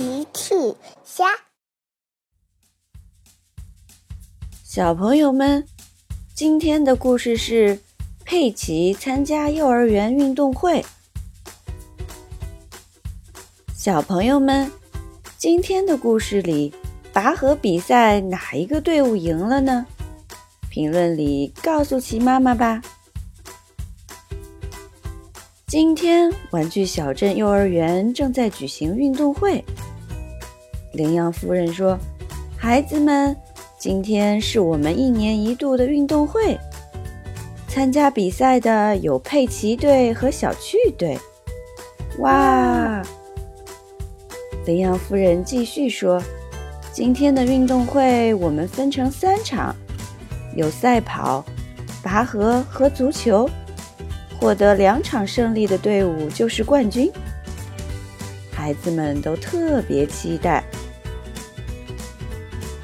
[0.00, 0.54] 奇趣
[1.04, 1.26] 虾，
[4.64, 5.62] 小朋友们，
[6.34, 7.78] 今天的故事是
[8.24, 10.82] 佩奇参加幼儿园运动会。
[13.76, 14.72] 小朋友们，
[15.36, 16.72] 今天的故事里，
[17.12, 19.84] 拔河比赛哪一个队伍赢了呢？
[20.70, 22.80] 评论里告诉奇妈妈吧。
[25.70, 29.64] 今天，玩具小镇幼儿园正在举行运动会。
[30.94, 31.96] 羚羊夫人说
[32.58, 33.36] ：“孩子们，
[33.78, 36.58] 今天是我们一年一度的运动会。
[37.68, 41.16] 参加比赛的有佩奇队和小趣队。”
[42.18, 43.00] 哇！
[44.66, 46.20] 羚羊夫人继续说
[46.90, 49.72] ：“今天的运动会我们分成三场，
[50.56, 51.44] 有赛跑、
[52.02, 53.48] 拔河和足球。”
[54.40, 57.12] 获得两场胜利的队伍就是冠军，
[58.50, 60.64] 孩子们都特别期待。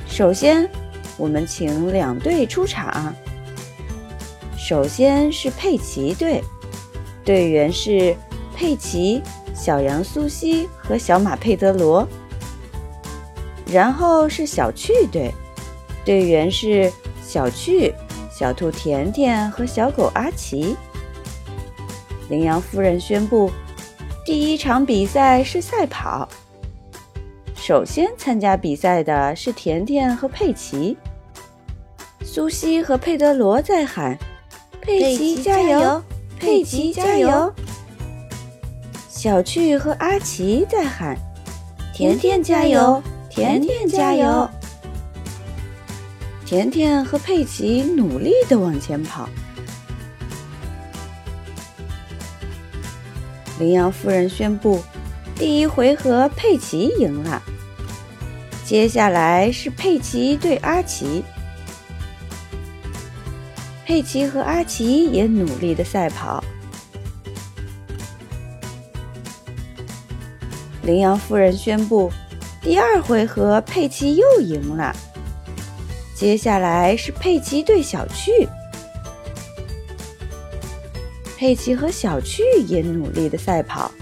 [0.06, 0.69] 首先，
[1.16, 3.15] 我们请两队出场。
[4.59, 6.43] 首先是佩奇队，
[7.24, 8.15] 队员是
[8.54, 9.23] 佩奇、
[9.54, 12.07] 小羊苏西和小马佩德罗。
[13.66, 15.32] 然后是小趣队，
[16.04, 17.95] 队员是小趣、
[18.30, 20.76] 小兔甜甜和小狗阿奇。
[22.29, 23.51] 羚羊夫人宣布，
[24.24, 26.29] 第一场比赛是赛跑。
[27.55, 30.97] 首先参加比赛的是甜甜和佩奇。
[32.24, 34.19] 苏西和佩德罗在喊
[34.80, 36.02] ：“佩奇加油，
[36.38, 37.52] 佩奇加油！”
[39.09, 41.16] 小趣和阿奇在喊
[41.95, 44.49] ：“甜甜加油，甜甜加油！”
[46.45, 49.29] 甜甜和佩奇努力地往前跑。
[53.59, 54.82] 羚羊夫人宣布，
[55.35, 57.43] 第一回合佩奇赢了。
[58.65, 61.23] 接下来是佩奇对阿奇，
[63.85, 66.42] 佩奇和阿奇也努力的赛跑。
[70.82, 72.12] 羚羊夫人宣布，
[72.60, 74.94] 第二回合佩奇又赢了。
[76.14, 78.48] 接下来是佩奇对小趣。
[81.36, 83.92] 佩奇和小趣也努力的赛跑。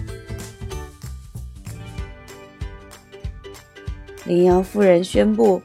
[4.25, 5.61] 羚羊夫人宣布，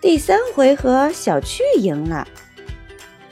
[0.00, 2.26] 第三回合小趣赢了。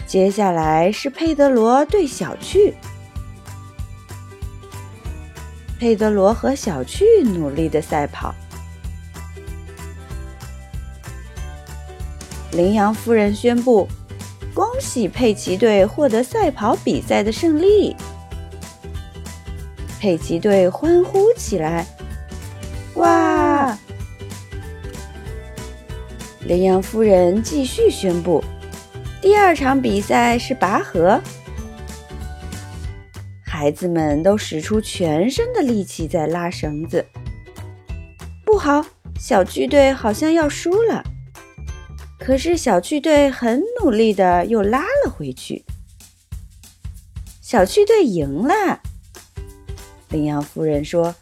[0.07, 2.75] 接下来是佩德罗对小趣。
[5.79, 8.35] 佩德罗和小趣努力的赛跑。
[12.51, 13.89] 羚羊夫人宣布。
[14.59, 17.95] 恭喜佩奇队获得赛跑比赛的胜利！
[20.01, 21.87] 佩奇队欢呼起来。
[22.95, 23.79] 哇！
[26.41, 28.43] 羚羊夫人继续宣布，
[29.23, 31.21] 第二场比赛是拔河。
[33.45, 37.07] 孩子们都使出全身的力气在拉绳子。
[38.45, 38.85] 不好，
[39.21, 41.05] 小巨队好像要输了。
[42.29, 45.65] 可是小趣队很努力的又拉了回去，
[47.41, 48.83] 小趣队赢了。
[50.11, 51.15] 羚羊夫人说：“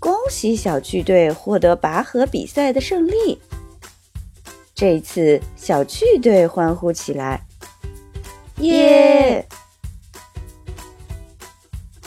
[0.00, 3.38] 恭喜小趣队获得拔河比赛的胜利。”
[4.74, 7.44] 这次小趣队欢呼起来，
[8.60, 9.46] 耶！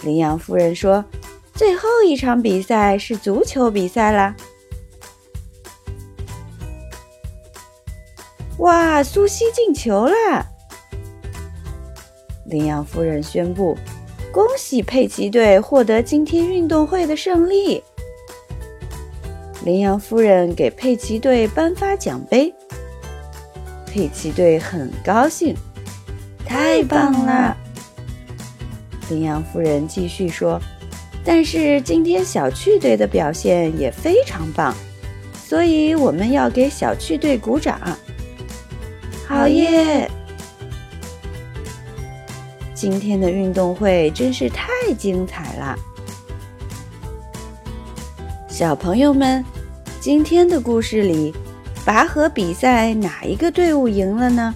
[0.02, 1.06] 羚羊夫人说
[1.54, 4.36] ：“最后一场比赛是足球比赛啦。”
[8.60, 9.04] 哇！
[9.04, 10.46] 苏西进球了！
[12.46, 13.78] 羚羊夫人宣布
[14.34, 17.84] ：“恭喜佩奇队获得今天运动会的胜利。”
[19.64, 22.54] 羚羊夫人给佩奇队颁发奖杯，
[23.86, 25.56] 佩奇队很高兴，
[26.46, 27.56] 太棒了！
[29.10, 30.60] 羚羊夫人继续说
[31.24, 34.74] ：“但是今天小趣队的表现也非常棒，
[35.36, 37.80] 所以我们要给小趣队鼓掌。”
[39.28, 40.10] 好耶！
[42.74, 45.76] 今天的运动会真是太精彩了，
[48.48, 49.44] 小朋友们，
[50.00, 51.36] 今天的故事里，
[51.86, 54.56] 拔河比赛哪一个队伍赢了呢？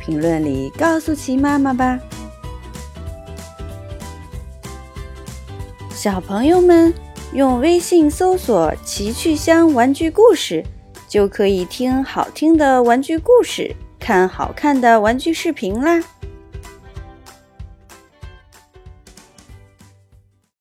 [0.00, 1.96] 评论里告诉奇妈妈吧。
[5.92, 6.92] 小朋友们，
[7.32, 10.64] 用微信搜索“奇趣箱玩具故事”，
[11.06, 13.72] 就可以听好听的玩具故事。
[14.04, 15.98] 看好看的玩具视频啦！